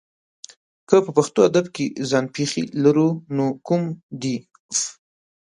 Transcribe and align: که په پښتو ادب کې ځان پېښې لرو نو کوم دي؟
که 0.89 0.97
په 1.05 1.11
پښتو 1.17 1.39
ادب 1.49 1.65
کې 1.75 1.85
ځان 2.09 2.25
پېښې 2.35 2.63
لرو 2.83 3.09
نو 3.35 3.45
کوم 3.67 3.83
دي؟ 4.21 4.35